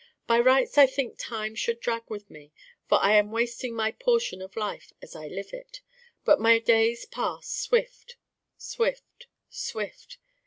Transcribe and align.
By 0.25 0.39
rights 0.39 0.79
I 0.79 0.87
think 0.87 1.19
time 1.19 1.53
should 1.53 1.79
drag 1.79 2.09
with 2.09 2.27
me, 2.31 2.51
for 2.89 2.97
I 2.99 3.13
am 3.13 3.29
wasting 3.31 3.75
my 3.75 3.91
portion 3.91 4.41
of 4.41 4.55
life 4.55 4.91
as 4.99 5.15
I 5.15 5.27
live 5.27 5.53
it. 5.53 5.81
But 6.25 6.39
my 6.39 6.57
days 6.57 7.05
pass 7.05 7.47
Swift 7.47 8.17
Swift, 8.57 9.27
Swift. 9.47 10.17